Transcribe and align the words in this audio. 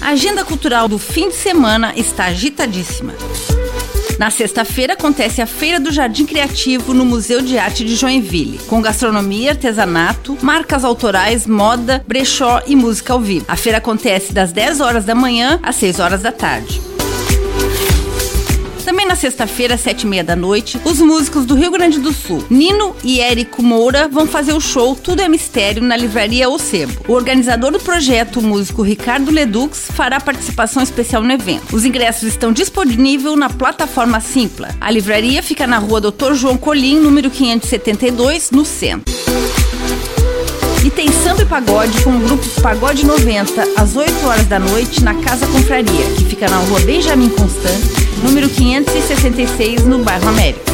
A 0.00 0.10
agenda 0.10 0.44
cultural 0.44 0.88
do 0.88 0.98
fim 0.98 1.28
de 1.28 1.34
semana 1.34 1.92
está 1.96 2.26
agitadíssima. 2.26 3.14
Na 4.18 4.30
sexta-feira 4.30 4.94
acontece 4.94 5.40
a 5.40 5.46
Feira 5.46 5.78
do 5.78 5.92
Jardim 5.92 6.26
Criativo 6.26 6.92
no 6.92 7.04
Museu 7.04 7.40
de 7.40 7.56
Arte 7.56 7.84
de 7.84 7.94
Joinville, 7.94 8.58
com 8.66 8.82
gastronomia, 8.82 9.50
artesanato, 9.50 10.36
marcas 10.42 10.84
autorais, 10.84 11.46
moda, 11.46 12.04
brechó 12.06 12.60
e 12.66 12.74
música 12.74 13.12
ao 13.12 13.20
vivo. 13.20 13.44
A 13.46 13.54
feira 13.54 13.78
acontece 13.78 14.32
das 14.32 14.50
10 14.50 14.80
horas 14.80 15.04
da 15.04 15.14
manhã 15.14 15.60
às 15.62 15.76
6 15.76 16.00
horas 16.00 16.22
da 16.22 16.32
tarde. 16.32 16.87
Sexta-feira, 19.18 19.74
às 19.74 19.80
sete 19.80 20.02
e 20.02 20.06
meia 20.06 20.22
da 20.22 20.36
noite, 20.36 20.80
os 20.84 21.00
músicos 21.00 21.44
do 21.44 21.56
Rio 21.56 21.72
Grande 21.72 21.98
do 21.98 22.12
Sul, 22.12 22.44
Nino 22.48 22.94
e 23.02 23.20
Érico 23.20 23.60
Moura, 23.64 24.06
vão 24.06 24.28
fazer 24.28 24.52
o 24.52 24.60
show 24.60 24.94
Tudo 24.94 25.20
é 25.20 25.28
Mistério 25.28 25.82
na 25.82 25.96
livraria 25.96 26.48
O 26.48 26.56
Sebo. 26.56 26.92
O 27.08 27.14
organizador 27.14 27.72
do 27.72 27.80
projeto, 27.80 28.38
o 28.38 28.42
músico 28.42 28.80
Ricardo 28.80 29.32
Ledux, 29.32 29.88
fará 29.92 30.20
participação 30.20 30.80
especial 30.80 31.24
no 31.24 31.32
evento. 31.32 31.74
Os 31.74 31.84
ingressos 31.84 32.28
estão 32.28 32.52
disponíveis 32.52 33.36
na 33.36 33.50
plataforma 33.50 34.20
Simpla. 34.20 34.68
A 34.80 34.88
livraria 34.88 35.42
fica 35.42 35.66
na 35.66 35.78
rua 35.78 36.00
Dr. 36.00 36.34
João 36.34 36.56
Colim, 36.56 37.00
número 37.00 37.28
572, 37.28 38.52
no 38.52 38.64
centro. 38.64 39.12
E 40.84 40.90
tem 40.90 41.10
samba 41.10 41.42
e 41.42 41.44
pagode 41.44 42.02
com 42.02 42.16
o 42.16 42.20
grupo 42.20 42.46
Pagode 42.62 43.04
90 43.04 43.68
às 43.76 43.96
8 43.96 44.26
horas 44.26 44.46
da 44.46 44.60
noite 44.60 45.02
na 45.02 45.12
Casa 45.16 45.46
Confraria, 45.48 46.04
que 46.16 46.24
fica 46.24 46.48
na 46.48 46.56
rua 46.58 46.78
Benjamin 46.80 47.28
Constant, 47.30 47.87
566, 49.28 49.84
no 49.84 49.98
bairro 49.98 50.26
América. 50.28 50.72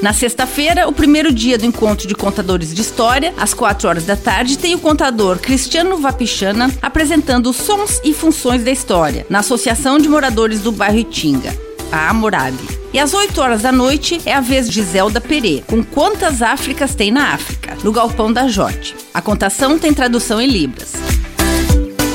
Na 0.00 0.12
sexta-feira, 0.12 0.88
o 0.88 0.92
primeiro 0.92 1.32
dia 1.32 1.58
do 1.58 1.66
encontro 1.66 2.06
de 2.06 2.14
contadores 2.14 2.72
de 2.74 2.80
história, 2.80 3.34
às 3.36 3.52
4 3.52 3.88
horas 3.88 4.04
da 4.04 4.16
tarde, 4.16 4.56
tem 4.56 4.74
o 4.74 4.78
contador 4.78 5.38
Cristiano 5.38 5.98
Vapichana 5.98 6.72
apresentando 6.80 7.50
os 7.50 7.56
sons 7.56 8.00
e 8.04 8.14
funções 8.14 8.62
da 8.62 8.70
história, 8.70 9.26
na 9.28 9.40
Associação 9.40 9.98
de 9.98 10.08
Moradores 10.08 10.60
do 10.60 10.72
bairro 10.72 10.98
Itinga, 10.98 11.54
a 11.90 12.08
Amorabi. 12.08 12.66
E 12.92 12.98
às 12.98 13.12
8 13.12 13.38
horas 13.40 13.62
da 13.62 13.72
noite 13.72 14.20
é 14.24 14.32
a 14.32 14.40
vez 14.40 14.70
de 14.70 14.82
Zelda 14.82 15.20
Perê, 15.20 15.62
com 15.66 15.82
quantas 15.82 16.40
Áfricas 16.40 16.94
tem 16.94 17.10
na 17.10 17.34
África, 17.34 17.76
no 17.82 17.92
galpão 17.92 18.32
da 18.32 18.48
Jote. 18.48 18.94
A 19.12 19.20
contação 19.20 19.78
tem 19.78 19.92
tradução 19.92 20.40
em 20.40 20.46
Libras. 20.46 20.92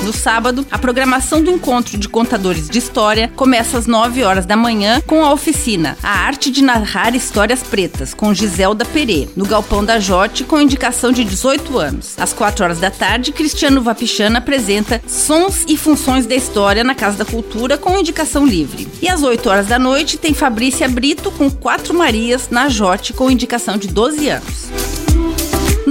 No 0.04 0.12
sábado, 0.12 0.66
a 0.72 0.80
programação 0.80 1.44
do 1.44 1.52
encontro 1.52 1.96
de 1.96 2.10
contadores 2.10 2.68
de 2.68 2.80
história 2.80 3.32
começa 3.36 3.78
às 3.78 3.86
9 3.86 4.24
horas 4.24 4.48
da 4.48 4.56
manhã 4.56 5.00
com 5.06 5.24
a 5.24 5.32
oficina 5.32 5.96
A 6.02 6.10
Arte 6.10 6.50
de 6.50 6.64
Narrar 6.64 7.16
Histórias 7.16 7.62
Pretas, 7.62 8.12
com 8.12 8.34
Giselda 8.34 8.84
Perê, 8.84 9.28
no 9.36 9.46
Galpão 9.46 9.86
da 9.86 10.00
Jote, 10.00 10.44
com 10.44 10.60
indicação 10.60 11.12
de 11.12 11.24
18 11.24 11.78
anos. 11.78 12.16
Às 12.18 12.34
4 12.34 12.64
horas 12.64 12.80
da 12.80 12.90
tarde, 12.90 13.32
Cristiano 13.32 13.82
Vapichana 13.82 14.40
apresenta 14.40 15.00
Sons 15.08 15.66
e 15.68 15.78
Funções 15.78 16.26
da 16.26 16.34
História 16.34 16.84
na 16.84 16.96
Casa 16.96 17.18
da 17.18 17.26
Cultura, 17.26 17.78
com 17.78 17.98
indicação 17.98 18.46
livre. 18.46 18.88
E 19.02 19.08
às 19.08 19.22
8 19.22 19.48
horas 19.48 19.68
da 19.68 19.78
noite, 19.78 20.18
tem 20.18 20.34
Fabrícia 20.34 20.90
Brito 20.90 21.30
com 21.30 21.50
Quatro 21.50 21.94
Marias 21.94 22.50
na 22.50 22.70
Jote, 22.70 23.14
com 23.14 23.30
indicação 23.30 23.78
de 23.78 23.88
12 23.88 24.30
anos. 24.30 24.81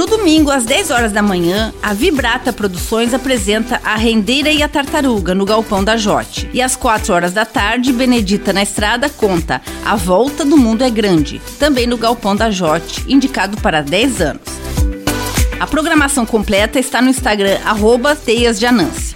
No 0.01 0.07
domingo, 0.07 0.51
às 0.51 0.65
10 0.65 0.91
horas 0.93 1.13
da 1.13 1.21
manhã, 1.21 1.75
a 1.83 1.93
Vibrata 1.93 2.55
Produções 2.55 3.13
apresenta 3.13 3.79
A 3.85 3.97
Rendeira 3.97 4.51
e 4.51 4.63
a 4.63 4.69
Tartaruga 4.69 5.35
no 5.35 5.45
Galpão 5.45 5.85
da 5.85 5.95
Jote. 5.99 6.49
E 6.55 6.63
às 6.63 6.75
4 6.75 7.13
horas 7.13 7.35
da 7.35 7.45
tarde, 7.45 7.93
Benedita 7.93 8.51
na 8.51 8.63
Estrada 8.63 9.11
conta 9.11 9.61
A 9.85 9.97
Volta 9.97 10.43
do 10.43 10.57
Mundo 10.57 10.83
é 10.83 10.89
Grande, 10.89 11.39
também 11.59 11.87
no 11.87 11.99
Galpão 11.99 12.35
da 12.35 12.51
Jote, 12.51 13.05
indicado 13.13 13.59
para 13.59 13.83
10 13.83 14.23
anos. 14.23 14.43
A 15.61 15.67
programação 15.67 16.25
completa 16.25 16.81
está 16.81 17.03
no 17.03 17.11
Instagram, 17.11 17.59
arroba 17.63 18.17
Teias 18.17 18.59
de. 18.59 19.10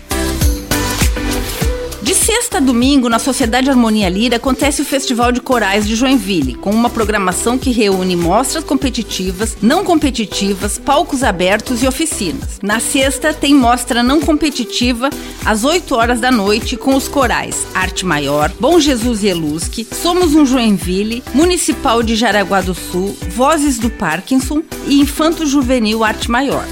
Sexta 2.25 2.57
a 2.57 2.61
domingo, 2.61 3.11
na 3.11 3.19
Sociedade 3.19 3.69
Harmonia 3.69 4.09
Lira, 4.09 4.37
acontece 4.37 4.81
o 4.81 4.85
Festival 4.85 5.31
de 5.31 5.43
Corais 5.43 5.87
de 5.87 5.95
Joinville, 5.95 6.55
com 6.55 6.71
uma 6.71 6.89
programação 6.89 7.59
que 7.59 7.71
reúne 7.71 8.17
mostras 8.17 8.65
competitivas, 8.65 9.59
não 9.61 9.85
competitivas, 9.85 10.79
palcos 10.79 11.23
abertos 11.23 11.83
e 11.83 11.87
oficinas. 11.87 12.59
Na 12.63 12.81
sexta, 12.81 13.35
tem 13.35 13.55
mostra 13.55 14.03
não 14.03 14.23
competitiva 14.23 15.11
às 15.45 15.65
8 15.65 15.95
horas 15.95 16.19
da 16.19 16.31
noite 16.31 16.79
com 16.79 16.97
os 16.97 17.09
corais 17.09 17.67
Arte 17.75 18.07
Maior, 18.07 18.51
Bom 18.59 18.81
Jesus 18.81 19.23
e 19.23 19.27
Elusque, 19.27 19.87
Somos 19.93 20.35
um 20.35 20.47
Joinville, 20.47 21.23
Municipal 21.35 22.03
de 22.03 22.17
Jaraguá 22.17 22.63
do 22.63 22.75
Sul, 22.75 23.15
Vozes 23.29 23.77
do 23.79 23.91
Parkinson 23.91 24.63
e 24.87 24.99
Infanto 24.99 25.45
Juvenil 25.45 26.03
Arte 26.03 26.31
Maior. 26.31 26.65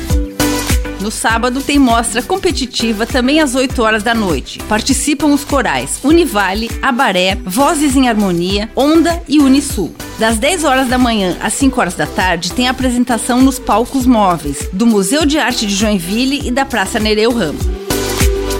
No 1.02 1.10
sábado 1.10 1.60
tem 1.60 1.80
mostra 1.80 2.22
competitiva 2.22 3.04
também 3.04 3.40
às 3.40 3.56
8 3.56 3.82
horas 3.82 4.04
da 4.04 4.14
noite. 4.14 4.60
Participam 4.68 5.26
os 5.26 5.42
corais 5.42 5.98
Univale, 6.04 6.70
Abaré, 6.80 7.36
Vozes 7.44 7.96
em 7.96 8.08
Harmonia, 8.08 8.70
Onda 8.76 9.20
e 9.28 9.40
Unisul. 9.40 9.92
Das 10.20 10.38
10 10.38 10.62
horas 10.62 10.86
da 10.86 10.98
manhã 10.98 11.36
às 11.42 11.54
5 11.54 11.80
horas 11.80 11.94
da 11.94 12.06
tarde 12.06 12.52
tem 12.52 12.68
apresentação 12.68 13.42
nos 13.42 13.58
palcos 13.58 14.06
móveis 14.06 14.68
do 14.72 14.86
Museu 14.86 15.26
de 15.26 15.40
Arte 15.40 15.66
de 15.66 15.74
Joinville 15.74 16.46
e 16.46 16.52
da 16.52 16.64
Praça 16.64 17.00
Nereu 17.00 17.32
Ramos. 17.32 17.81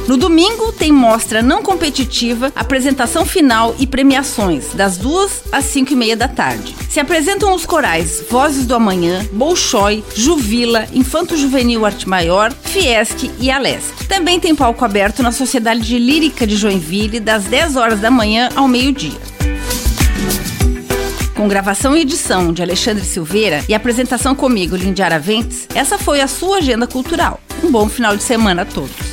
No 0.08 0.16
domingo 0.16 0.72
tem 0.72 0.90
mostra 0.90 1.42
não 1.42 1.62
competitiva, 1.62 2.52
apresentação 2.56 3.24
final 3.24 3.74
e 3.78 3.86
premiações, 3.86 4.74
das 4.74 4.96
duas 4.96 5.44
às 5.52 5.64
cinco 5.66 5.92
e 5.92 5.96
meia 5.96 6.16
da 6.16 6.26
tarde. 6.26 6.74
Se 6.90 6.98
apresentam 6.98 7.54
os 7.54 7.64
corais 7.64 8.22
Vozes 8.28 8.66
do 8.66 8.74
Amanhã, 8.74 9.24
Bolshoi, 9.32 10.04
Juvila, 10.14 10.88
Infanto 10.92 11.36
Juvenil 11.36 11.86
Arte 11.86 12.08
Maior, 12.08 12.52
Fiesc 12.52 13.30
e 13.38 13.50
Alesc. 13.50 14.06
Também 14.08 14.40
tem 14.40 14.54
palco 14.54 14.84
aberto 14.84 15.22
na 15.22 15.30
Sociedade 15.30 15.96
Lírica 15.98 16.46
de 16.46 16.56
Joinville, 16.56 17.20
das 17.20 17.44
10 17.44 17.76
horas 17.76 18.00
da 18.00 18.10
manhã 18.10 18.48
ao 18.56 18.66
meio-dia. 18.66 19.20
Com 21.36 21.48
gravação 21.48 21.96
e 21.96 22.00
edição 22.00 22.52
de 22.52 22.60
Alexandre 22.60 23.04
Silveira 23.04 23.64
e 23.68 23.74
apresentação 23.74 24.34
comigo, 24.34 24.76
Lindy 24.76 25.02
Araventes, 25.02 25.66
essa 25.74 25.96
foi 25.96 26.20
a 26.20 26.28
sua 26.28 26.58
agenda 26.58 26.86
cultural. 26.86 27.40
Um 27.64 27.70
bom 27.70 27.88
final 27.88 28.16
de 28.16 28.22
semana 28.22 28.62
a 28.62 28.64
todos. 28.64 29.11